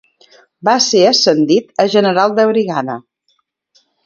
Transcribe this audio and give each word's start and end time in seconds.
Va 0.69 0.73
ser 0.85 1.01
ascendit 1.09 1.69
a 1.83 1.87
general 1.97 2.35
de 2.41 2.47
brigada. 2.53 2.97